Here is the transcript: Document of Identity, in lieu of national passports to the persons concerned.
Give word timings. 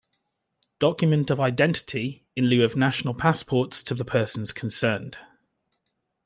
Document 0.79 1.29
of 1.29 1.39
Identity, 1.39 2.25
in 2.35 2.45
lieu 2.47 2.65
of 2.65 2.75
national 2.75 3.13
passports 3.13 3.83
to 3.83 3.93
the 3.93 4.03
persons 4.03 4.51
concerned. 4.51 5.19